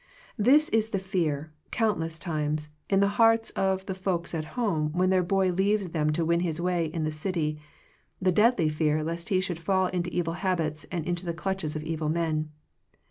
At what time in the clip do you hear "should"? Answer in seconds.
9.39-9.59